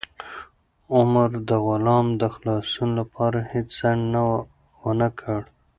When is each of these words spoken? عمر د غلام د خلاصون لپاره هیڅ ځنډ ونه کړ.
عمر 0.95 1.29
د 1.49 1.51
غلام 1.65 2.07
د 2.21 2.23
خلاصون 2.35 2.89
لپاره 2.99 3.39
هیڅ 3.51 3.67
ځنډ 3.79 4.13
ونه 4.81 5.09
کړ. 5.19 5.41